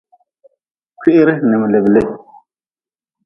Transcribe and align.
Kwiri 0.99 1.33
n 1.49 1.51
miliblih. 1.59 2.09